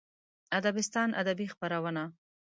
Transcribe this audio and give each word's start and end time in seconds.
ادبستان 0.57 1.09
ادبي 1.21 1.45
خپرونه 1.53 2.03